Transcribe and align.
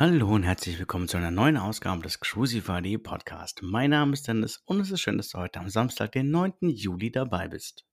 Hallo 0.00 0.34
und 0.34 0.44
herzlich 0.44 0.78
willkommen 0.78 1.08
zu 1.08 1.18
einer 1.18 1.30
neuen 1.30 1.58
Ausgabe 1.58 2.00
des 2.00 2.20
Crucify.de 2.20 2.96
Podcast. 2.96 3.60
Mein 3.60 3.90
Name 3.90 4.14
ist 4.14 4.26
Dennis 4.26 4.62
und 4.64 4.80
es 4.80 4.90
ist 4.90 5.02
schön, 5.02 5.18
dass 5.18 5.28
du 5.28 5.36
heute 5.36 5.60
am 5.60 5.68
Samstag, 5.68 6.12
den 6.12 6.30
9. 6.30 6.54
Juli 6.70 7.12
dabei 7.12 7.48
bist. 7.48 7.84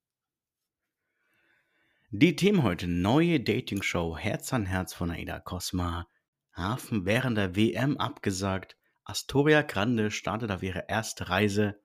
Die 2.11 2.37
Themen 2.37 2.63
heute: 2.63 2.87
neue 2.87 3.41
Dating-Show 3.41 4.15
Herz 4.15 4.53
an 4.53 4.65
Herz 4.65 4.93
von 4.93 5.11
Aida 5.11 5.41
Cosma, 5.41 6.07
Hafen 6.55 7.05
während 7.05 7.37
der 7.37 7.57
WM 7.57 7.97
abgesagt, 7.97 8.77
Astoria 9.03 9.61
Grande 9.61 10.09
startet 10.09 10.49
auf 10.49 10.63
ihre 10.63 10.85
erste 10.87 11.27
Reise, 11.27 11.77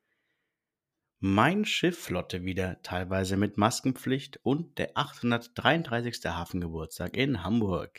Mein 1.18 1.64
Schiff 1.64 1.98
Flotte 1.98 2.44
wieder 2.44 2.80
teilweise 2.82 3.36
mit 3.36 3.58
Maskenpflicht 3.58 4.38
und 4.44 4.78
der 4.78 4.92
833. 4.94 6.24
Hafengeburtstag 6.26 7.16
in 7.16 7.42
Hamburg. 7.42 7.98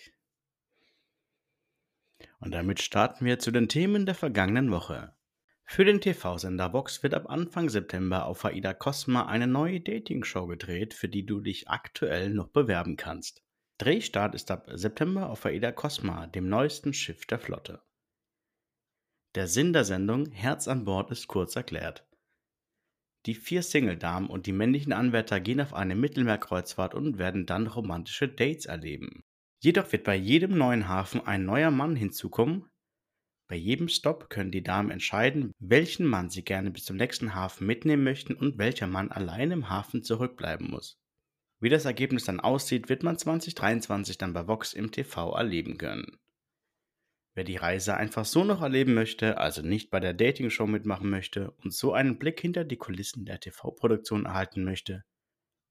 Und 2.44 2.52
damit 2.52 2.82
starten 2.82 3.24
wir 3.24 3.40
zu 3.40 3.52
den 3.52 3.70
Themen 3.70 4.06
der 4.06 4.16
vergangenen 4.16 4.70
Woche. 4.70 5.16
Für 5.64 5.86
den 5.86 6.02
TV-Sender 6.02 6.74
Vox 6.74 7.02
wird 7.02 7.14
ab 7.14 7.30
Anfang 7.30 7.70
September 7.70 8.26
auf 8.26 8.44
Aida 8.44 8.74
Cosma 8.74 9.28
eine 9.28 9.48
neue 9.48 9.80
Dating-Show 9.80 10.48
gedreht, 10.48 10.94
für 10.94 11.08
die 11.08 11.26
du 11.26 11.40
dich 11.40 11.70
aktuell 11.70 12.32
noch 12.32 12.50
bewerben 12.50 12.98
kannst. 12.98 13.42
Drehstart 13.78 14.36
ist 14.36 14.52
ab 14.52 14.70
September 14.74 15.30
auf 15.30 15.46
Aida 15.46 15.72
Cosma, 15.72 16.28
dem 16.28 16.50
neuesten 16.50 16.94
Schiff 16.94 17.26
der 17.26 17.40
Flotte. 17.40 17.82
Der 19.36 19.48
Sinn 19.48 19.72
der 19.72 19.86
Sendung 19.86 20.30
Herz 20.32 20.68
an 20.68 20.84
Bord 20.84 21.12
ist 21.12 21.30
kurz 21.30 21.56
erklärt. 21.56 22.06
Die 23.26 23.36
vier 23.36 23.64
Single-Damen 23.64 24.30
und 24.30 24.48
die 24.48 24.52
männlichen 24.52 24.92
Anwärter 24.92 25.40
gehen 25.40 25.62
auf 25.62 25.74
eine 25.74 25.96
Mittelmeerkreuzfahrt 25.96 26.94
und 26.94 27.18
werden 27.18 27.46
dann 27.46 27.68
romantische 27.68 28.28
Dates 28.28 28.66
erleben. 28.66 29.24
Jedoch 29.64 29.94
wird 29.94 30.04
bei 30.04 30.16
jedem 30.18 30.58
neuen 30.58 30.90
Hafen 30.90 31.26
ein 31.26 31.46
neuer 31.46 31.72
Mann 31.72 31.96
hinzukommen. 31.96 32.70
Bei 33.48 33.56
jedem 33.56 33.88
Stopp 33.88 34.30
können 34.30 34.52
die 34.52 34.62
Damen 34.62 34.92
entscheiden, 34.92 35.54
welchen 35.58 36.06
Mann 36.06 36.30
sie 36.30 36.44
gerne 36.44 36.70
bis 36.70 36.84
zum 36.84 36.98
nächsten 36.98 37.34
Hafen 37.34 37.66
mitnehmen 37.66 38.04
möchten 38.04 38.34
und 38.34 38.58
welcher 38.58 38.88
Mann 38.88 39.10
allein 39.10 39.52
im 39.52 39.70
Hafen 39.70 40.04
zurückbleiben 40.04 40.70
muss. 40.70 41.00
Wie 41.62 41.70
das 41.70 41.86
Ergebnis 41.86 42.26
dann 42.26 42.42
aussieht, 42.42 42.90
wird 42.90 43.04
man 43.04 43.18
2023 43.18 44.18
dann 44.18 44.34
bei 44.34 44.48
Vox 44.48 44.74
im 44.74 44.92
TV 44.92 45.34
erleben 45.34 45.78
können. 45.78 46.18
Wer 47.34 47.46
die 47.46 47.56
Reise 47.56 47.96
einfach 47.96 48.26
so 48.26 48.44
noch 48.44 48.62
erleben 48.62 48.94
möchte, 48.94 49.38
also 49.38 49.62
nicht 49.62 49.92
bei 49.92 50.02
der 50.02 50.14
Dating-Show 50.14 50.68
mitmachen 50.68 51.10
möchte 51.10 51.52
und 51.64 51.74
so 51.74 51.94
einen 51.94 52.20
Blick 52.20 52.42
hinter 52.42 52.66
die 52.66 52.76
Kulissen 52.76 53.26
der 53.26 53.40
TV-Produktion 53.40 54.26
erhalten 54.26 54.66
möchte, 54.66 55.06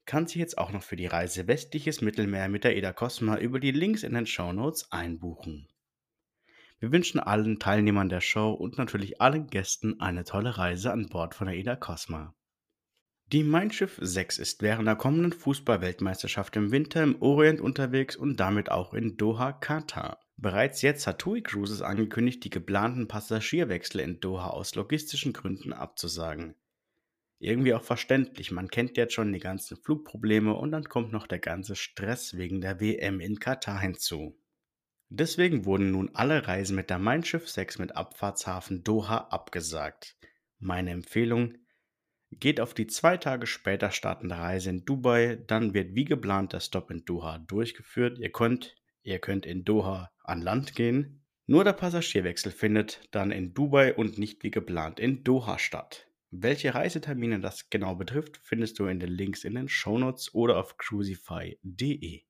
kann 0.04 0.26
sich 0.26 0.36
jetzt 0.36 0.58
auch 0.58 0.72
noch 0.72 0.82
für 0.82 0.96
die 0.96 1.06
Reise 1.06 1.46
westliches 1.46 2.00
Mittelmeer 2.00 2.48
mit 2.48 2.64
der 2.64 2.76
Eda 2.76 2.92
Cosma 2.92 3.38
über 3.38 3.60
die 3.60 3.70
Links 3.70 4.02
in 4.02 4.14
den 4.14 4.26
Show 4.26 4.52
Notes 4.52 4.90
einbuchen. 4.90 5.68
Wir 6.80 6.90
wünschen 6.90 7.20
allen 7.20 7.60
Teilnehmern 7.60 8.08
der 8.08 8.20
Show 8.20 8.50
und 8.52 8.76
natürlich 8.76 9.20
allen 9.20 9.46
Gästen 9.46 10.00
eine 10.00 10.24
tolle 10.24 10.58
Reise 10.58 10.92
an 10.92 11.08
Bord 11.08 11.34
von 11.34 11.46
der 11.46 11.56
Eda 11.56 11.76
Cosma. 11.76 12.34
Die 13.28 13.44
Mein 13.44 13.70
Schiff 13.70 13.98
6 14.00 14.38
ist 14.38 14.62
während 14.62 14.88
der 14.88 14.96
kommenden 14.96 15.32
Fußball-Weltmeisterschaft 15.32 16.56
im 16.56 16.70
Winter 16.72 17.02
im 17.02 17.22
Orient 17.22 17.60
unterwegs 17.60 18.16
und 18.16 18.40
damit 18.40 18.70
auch 18.70 18.94
in 18.94 19.16
Doha, 19.16 19.52
Katar. 19.52 20.18
Bereits 20.36 20.82
jetzt 20.82 21.06
hat 21.06 21.20
TUI 21.20 21.42
Cruises 21.42 21.82
angekündigt, 21.82 22.44
die 22.44 22.50
geplanten 22.50 23.06
Passagierwechsel 23.06 24.00
in 24.00 24.20
Doha 24.20 24.48
aus 24.48 24.74
logistischen 24.74 25.32
Gründen 25.32 25.72
abzusagen 25.72 26.56
irgendwie 27.42 27.74
auch 27.74 27.82
verständlich. 27.82 28.50
Man 28.50 28.68
kennt 28.68 28.96
jetzt 28.96 29.14
schon 29.14 29.32
die 29.32 29.40
ganzen 29.40 29.76
Flugprobleme 29.76 30.54
und 30.54 30.70
dann 30.70 30.84
kommt 30.84 31.12
noch 31.12 31.26
der 31.26 31.40
ganze 31.40 31.76
Stress 31.76 32.36
wegen 32.36 32.60
der 32.60 32.80
WM 32.80 33.20
in 33.20 33.40
Katar 33.40 33.80
hinzu. 33.80 34.38
Deswegen 35.08 35.64
wurden 35.64 35.90
nun 35.90 36.10
alle 36.14 36.46
Reisen 36.46 36.76
mit 36.76 36.88
der 36.88 36.98
Mein 36.98 37.24
Schiff 37.24 37.48
6 37.48 37.78
mit 37.78 37.96
Abfahrtshafen 37.96 38.82
Doha 38.84 39.28
abgesagt. 39.30 40.16
Meine 40.58 40.92
Empfehlung, 40.92 41.58
geht 42.38 42.60
auf 42.60 42.74
die 42.74 42.86
zwei 42.86 43.16
Tage 43.16 43.46
später 43.46 43.90
startende 43.90 44.36
Reise 44.36 44.70
in 44.70 44.84
Dubai, 44.84 45.36
dann 45.46 45.74
wird 45.74 45.94
wie 45.94 46.04
geplant 46.04 46.52
der 46.52 46.60
Stop 46.60 46.90
in 46.90 47.04
Doha 47.04 47.38
durchgeführt. 47.38 48.18
Ihr 48.18 48.30
könnt, 48.30 48.74
ihr 49.02 49.18
könnt 49.18 49.46
in 49.46 49.64
Doha 49.64 50.10
an 50.22 50.40
Land 50.40 50.74
gehen. 50.74 51.24
Nur 51.46 51.64
der 51.64 51.72
Passagierwechsel 51.72 52.52
findet 52.52 53.00
dann 53.10 53.32
in 53.32 53.52
Dubai 53.52 53.94
und 53.94 54.18
nicht 54.18 54.42
wie 54.44 54.50
geplant 54.50 55.00
in 55.00 55.24
Doha 55.24 55.58
statt. 55.58 56.08
Welche 56.34 56.74
Reisetermine 56.74 57.40
das 57.40 57.68
genau 57.68 57.94
betrifft, 57.94 58.40
findest 58.42 58.78
du 58.78 58.86
in 58.86 58.98
den 58.98 59.10
Links 59.10 59.44
in 59.44 59.54
den 59.54 59.68
Shownotes 59.68 60.34
oder 60.34 60.56
auf 60.56 60.78
crucify.de. 60.78 62.22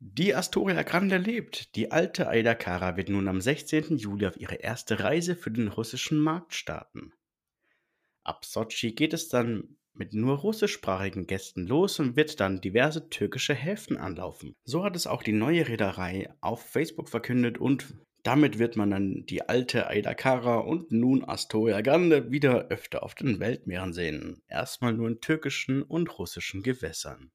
Die 0.00 0.34
Astoria 0.34 0.82
Grande 0.82 1.18
lebt. 1.18 1.76
Die 1.76 1.92
alte 1.92 2.26
Aida 2.26 2.56
Kara 2.56 2.96
wird 2.96 3.10
nun 3.10 3.28
am 3.28 3.40
16. 3.40 3.96
Juli 3.96 4.26
auf 4.26 4.36
ihre 4.36 4.56
erste 4.56 4.98
Reise 4.98 5.36
für 5.36 5.52
den 5.52 5.68
russischen 5.68 6.18
Markt 6.18 6.52
starten. 6.52 7.12
Ab 8.24 8.44
Sochi 8.44 8.92
geht 8.92 9.12
es 9.12 9.28
dann 9.28 9.76
mit 9.92 10.14
nur 10.14 10.38
russischsprachigen 10.38 11.28
Gästen 11.28 11.64
los 11.64 12.00
und 12.00 12.16
wird 12.16 12.40
dann 12.40 12.60
diverse 12.60 13.08
türkische 13.08 13.54
Häfen 13.54 13.96
anlaufen. 13.96 14.56
So 14.64 14.82
hat 14.82 14.96
es 14.96 15.06
auch 15.06 15.22
die 15.22 15.32
neue 15.32 15.68
Reederei 15.68 16.34
auf 16.40 16.60
Facebook 16.60 17.08
verkündet 17.08 17.58
und 17.58 17.94
damit 18.28 18.58
wird 18.58 18.76
man 18.76 18.90
dann 18.90 19.24
die 19.24 19.48
alte 19.48 19.88
Aida 19.88 20.12
Kara 20.12 20.58
und 20.58 20.92
nun 20.92 21.24
Astoria 21.24 21.80
Grande 21.80 22.30
wieder 22.30 22.68
öfter 22.68 23.02
auf 23.02 23.14
den 23.14 23.40
Weltmeeren 23.40 23.94
sehen. 23.94 24.42
Erstmal 24.48 24.92
nur 24.92 25.08
in 25.08 25.22
türkischen 25.22 25.82
und 25.82 26.18
russischen 26.18 26.62
Gewässern. 26.62 27.32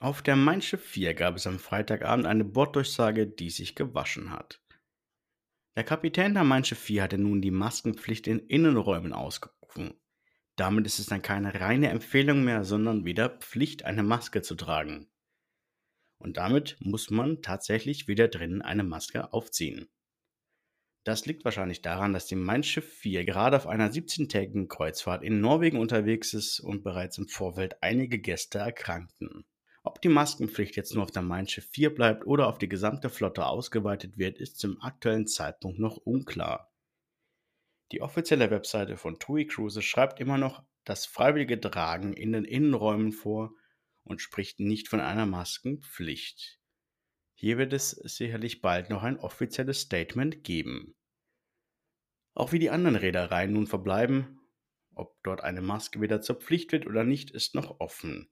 Auf 0.00 0.20
der 0.20 0.34
Mein 0.34 0.62
Schiff 0.62 0.82
4 0.84 1.14
gab 1.14 1.36
es 1.36 1.46
am 1.46 1.60
Freitagabend 1.60 2.26
eine 2.26 2.44
Borddurchsage, 2.44 3.28
die 3.28 3.50
sich 3.50 3.76
gewaschen 3.76 4.32
hat. 4.32 4.60
Der 5.76 5.84
Kapitän 5.84 6.34
der 6.34 6.42
Mein 6.42 6.64
Schiff 6.64 6.80
4 6.80 7.04
hatte 7.04 7.18
nun 7.18 7.40
die 7.40 7.52
Maskenpflicht 7.52 8.26
in 8.26 8.40
Innenräumen 8.40 9.12
ausgerufen. 9.12 9.94
Damit 10.56 10.86
ist 10.86 10.98
es 10.98 11.06
dann 11.06 11.22
keine 11.22 11.60
reine 11.60 11.90
Empfehlung 11.90 12.42
mehr, 12.42 12.64
sondern 12.64 13.04
wieder 13.04 13.28
Pflicht, 13.28 13.84
eine 13.84 14.02
Maske 14.02 14.42
zu 14.42 14.56
tragen. 14.56 15.06
Und 16.18 16.36
damit 16.36 16.76
muss 16.80 17.10
man 17.10 17.42
tatsächlich 17.42 18.08
wieder 18.08 18.28
drinnen 18.28 18.62
eine 18.62 18.84
Maske 18.84 19.32
aufziehen. 19.32 19.88
Das 21.04 21.24
liegt 21.24 21.44
wahrscheinlich 21.44 21.82
daran, 21.82 22.12
dass 22.12 22.26
die 22.26 22.34
Mein 22.34 22.64
Schiff 22.64 22.92
4 22.98 23.24
gerade 23.24 23.56
auf 23.56 23.68
einer 23.68 23.92
17-tägigen 23.92 24.66
Kreuzfahrt 24.66 25.22
in 25.22 25.40
Norwegen 25.40 25.78
unterwegs 25.78 26.34
ist 26.34 26.58
und 26.58 26.82
bereits 26.82 27.16
im 27.18 27.28
Vorfeld 27.28 27.80
einige 27.80 28.18
Gäste 28.18 28.58
erkrankten. 28.58 29.44
Ob 29.84 30.02
die 30.02 30.08
Maskenpflicht 30.08 30.74
jetzt 30.74 30.94
nur 30.94 31.04
auf 31.04 31.12
der 31.12 31.22
Mein 31.22 31.46
Schiff 31.46 31.68
4 31.70 31.94
bleibt 31.94 32.26
oder 32.26 32.48
auf 32.48 32.58
die 32.58 32.68
gesamte 32.68 33.08
Flotte 33.08 33.46
ausgeweitet 33.46 34.18
wird, 34.18 34.38
ist 34.38 34.58
zum 34.58 34.80
aktuellen 34.82 35.28
Zeitpunkt 35.28 35.78
noch 35.78 35.96
unklar. 35.98 36.72
Die 37.92 38.02
offizielle 38.02 38.50
Webseite 38.50 38.96
von 38.96 39.20
TUI 39.20 39.46
Cruises 39.46 39.84
schreibt 39.84 40.18
immer 40.18 40.38
noch 40.38 40.64
das 40.82 41.06
freiwillige 41.06 41.60
Tragen 41.60 42.14
in 42.14 42.32
den 42.32 42.44
Innenräumen 42.44 43.12
vor 43.12 43.52
und 44.06 44.20
spricht 44.20 44.60
nicht 44.60 44.88
von 44.88 45.00
einer 45.00 45.26
Maskenpflicht. 45.26 46.60
Hier 47.34 47.58
wird 47.58 47.72
es 47.72 47.90
sicherlich 47.90 48.62
bald 48.62 48.88
noch 48.88 49.02
ein 49.02 49.18
offizielles 49.18 49.80
Statement 49.80 50.42
geben. 50.42 50.94
Auch 52.34 52.52
wie 52.52 52.58
die 52.58 52.70
anderen 52.70 52.96
Reedereien 52.96 53.52
nun 53.52 53.66
verbleiben, 53.66 54.40
ob 54.94 55.22
dort 55.22 55.42
eine 55.42 55.60
Maske 55.60 56.00
wieder 56.00 56.22
zur 56.22 56.36
Pflicht 56.36 56.72
wird 56.72 56.86
oder 56.86 57.04
nicht, 57.04 57.30
ist 57.30 57.54
noch 57.54 57.80
offen. 57.80 58.30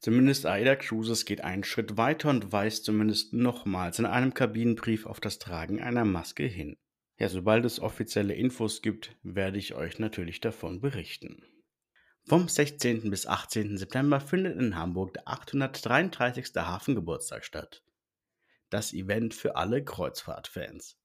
Zumindest 0.00 0.46
AIDA 0.46 0.76
Cruises 0.76 1.24
geht 1.24 1.42
einen 1.42 1.64
Schritt 1.64 1.96
weiter 1.96 2.30
und 2.30 2.52
weist 2.52 2.84
zumindest 2.84 3.32
nochmals 3.32 3.98
in 3.98 4.06
einem 4.06 4.34
Kabinenbrief 4.34 5.06
auf 5.06 5.20
das 5.20 5.38
Tragen 5.38 5.80
einer 5.80 6.04
Maske 6.04 6.44
hin. 6.44 6.76
Ja, 7.18 7.28
sobald 7.28 7.64
es 7.64 7.80
offizielle 7.80 8.34
Infos 8.34 8.82
gibt, 8.82 9.16
werde 9.22 9.58
ich 9.58 9.74
euch 9.74 9.98
natürlich 9.98 10.40
davon 10.40 10.80
berichten. 10.80 11.42
Vom 12.28 12.48
16. 12.48 13.08
bis 13.08 13.28
18. 13.28 13.78
September 13.78 14.20
findet 14.20 14.58
in 14.58 14.74
Hamburg 14.74 15.14
der 15.14 15.28
833. 15.28 16.56
Hafengeburtstag 16.56 17.44
statt. 17.44 17.84
Das 18.68 18.92
Event 18.92 19.32
für 19.32 19.54
alle 19.54 19.84
Kreuzfahrtfans. 19.84 20.98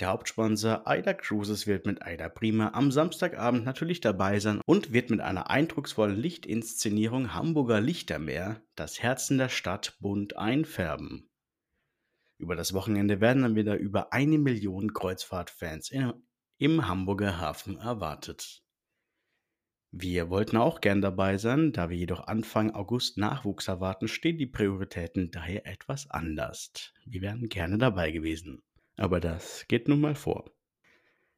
Der 0.00 0.08
Hauptsponsor 0.08 0.84
Aida 0.88 1.14
Cruises 1.14 1.68
wird 1.68 1.86
mit 1.86 2.02
Aida 2.02 2.28
Prima 2.28 2.72
am 2.72 2.90
Samstagabend 2.90 3.64
natürlich 3.64 4.00
dabei 4.00 4.40
sein 4.40 4.60
und 4.66 4.92
wird 4.92 5.10
mit 5.10 5.20
einer 5.20 5.48
eindrucksvollen 5.48 6.16
Lichtinszenierung 6.16 7.32
Hamburger 7.32 7.80
Lichtermeer 7.80 8.60
das 8.74 9.00
Herzen 9.00 9.38
der 9.38 9.48
Stadt 9.48 9.96
bunt 10.00 10.36
einfärben. 10.36 11.30
Über 12.36 12.56
das 12.56 12.72
Wochenende 12.72 13.20
werden 13.20 13.44
dann 13.44 13.54
wieder 13.54 13.76
über 13.76 14.12
eine 14.12 14.38
Million 14.38 14.92
Kreuzfahrtfans 14.92 15.92
im 16.58 16.88
Hamburger 16.88 17.38
Hafen 17.38 17.78
erwartet. 17.78 18.64
Wir 19.92 20.30
wollten 20.30 20.56
auch 20.56 20.80
gern 20.80 21.00
dabei 21.00 21.36
sein, 21.36 21.72
da 21.72 21.90
wir 21.90 21.96
jedoch 21.96 22.28
Anfang 22.28 22.70
August 22.72 23.18
Nachwuchs 23.18 23.66
erwarten, 23.66 24.06
stehen 24.06 24.38
die 24.38 24.46
Prioritäten 24.46 25.32
daher 25.32 25.66
etwas 25.66 26.08
anders. 26.10 26.92
Wir 27.04 27.22
wären 27.22 27.48
gerne 27.48 27.76
dabei 27.76 28.12
gewesen. 28.12 28.62
Aber 28.96 29.18
das 29.18 29.66
geht 29.66 29.88
nun 29.88 30.00
mal 30.00 30.14
vor. 30.14 30.50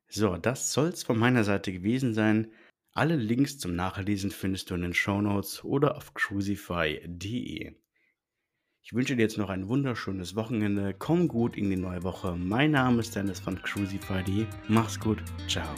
So, 0.08 0.37
das 0.37 0.72
soll's 0.72 1.02
von 1.02 1.19
meiner 1.19 1.44
Seite 1.44 1.72
gewesen 1.72 2.12
sein. 2.12 2.52
Alle 2.93 3.16
Links 3.16 3.58
zum 3.58 3.75
Nachlesen 3.75 4.31
findest 4.31 4.69
du 4.69 4.75
in 4.75 4.82
den 4.82 4.93
Show 4.93 5.22
Notes 5.22 5.64
oder 5.64 5.96
auf 5.96 6.12
crucify.de. 6.12 7.75
Ich 8.84 8.93
wünsche 8.93 9.16
dir 9.16 9.22
jetzt 9.22 9.38
noch 9.38 9.48
ein 9.48 9.69
wunderschönes 9.69 10.34
Wochenende. 10.34 10.93
Komm 10.93 11.28
gut 11.28 11.56
in 11.56 11.70
die 11.70 11.76
neue 11.76 12.02
Woche. 12.02 12.37
Mein 12.37 12.72
Name 12.72 13.00
ist 13.00 13.16
Dennis 13.16 13.40
von 13.40 13.62
Crucify.de. 13.62 14.44
Mach's 14.69 15.00
gut. 15.00 15.22
Ciao. 15.48 15.75